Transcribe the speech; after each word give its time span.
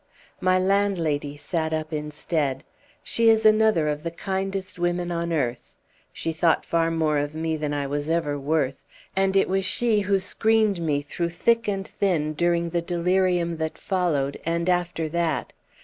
"My 0.39 0.57
landlady 0.57 1.37
sat 1.37 1.73
up 1.73 1.93
instead. 1.93 2.63
She 3.03 3.29
is 3.29 3.45
another 3.45 3.87
of 3.87 4.01
the 4.01 4.09
kindest 4.09 4.79
women 4.79 5.11
on 5.11 5.31
earth; 5.31 5.75
she 6.11 6.33
thought 6.33 6.65
far 6.65 6.89
more 6.89 7.19
of 7.19 7.35
me 7.35 7.55
than 7.55 7.71
I 7.71 7.85
was 7.85 8.09
ever 8.09 8.35
worth, 8.39 8.81
and 9.15 9.35
it 9.35 9.47
was 9.47 9.63
she 9.63 9.99
who 9.99 10.17
screened 10.17 10.81
me 10.81 11.03
through 11.03 11.29
thick 11.29 11.67
and 11.67 11.87
thin 11.87 12.33
during 12.33 12.71
the 12.71 12.81
delirium 12.81 13.57
that 13.57 13.77
followed, 13.77 14.39
and 14.43 14.67
after 14.69 15.07
that. 15.09 15.53